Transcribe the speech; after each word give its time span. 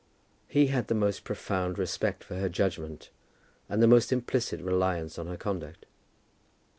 He 0.47 0.65
had 0.65 0.87
the 0.87 0.95
most 0.95 1.23
profound 1.23 1.77
respect 1.77 2.23
for 2.23 2.33
her 2.33 2.49
judgment, 2.49 3.11
and 3.69 3.83
the 3.83 3.87
most 3.87 4.11
implicit 4.11 4.59
reliance 4.59 5.19
on 5.19 5.27
her 5.27 5.37
conduct. 5.37 5.85